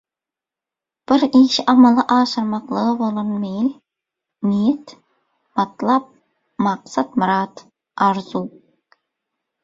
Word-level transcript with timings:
Bir 1.09 1.23
işi 1.39 1.61
amala 1.73 2.05
aşyrmaklyga 2.13 2.85
bolan 3.01 3.27
meýil, 3.43 3.67
niýet, 4.51 4.93
matlap, 5.59 6.07
maksat-myrat, 6.69 7.55
arzuw. 8.07 8.49